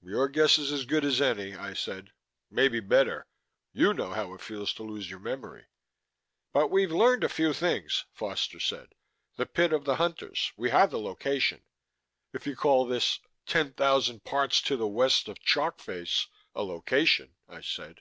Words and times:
"Your 0.00 0.28
guess 0.30 0.56
is 0.56 0.72
as 0.72 0.86
good 0.86 1.04
as 1.04 1.20
any," 1.20 1.54
I 1.56 1.74
said. 1.74 2.10
"Maybe 2.50 2.80
better; 2.80 3.26
you 3.74 3.92
know 3.92 4.14
how 4.14 4.32
it 4.32 4.40
feels 4.40 4.72
to 4.72 4.82
lose 4.82 5.10
your 5.10 5.18
memory." 5.20 5.66
"But 6.54 6.70
we've 6.70 6.90
learned 6.90 7.22
a 7.22 7.28
few 7.28 7.52
things," 7.52 8.06
Foster 8.10 8.58
said. 8.58 8.94
"The 9.36 9.44
pit 9.44 9.74
of 9.74 9.84
the 9.84 9.96
Hunters 9.96 10.54
we 10.56 10.70
have 10.70 10.90
the 10.90 10.98
location." 10.98 11.66
"If 12.32 12.46
you 12.46 12.56
call 12.56 12.86
this 12.86 13.20
'ten 13.44 13.74
thousand 13.74 14.24
parts 14.24 14.62
to 14.62 14.78
the 14.78 14.88
west 14.88 15.28
of 15.28 15.38
chalk 15.42 15.80
face' 15.80 16.28
a 16.54 16.62
location," 16.64 17.34
I 17.46 17.60
said. 17.60 18.00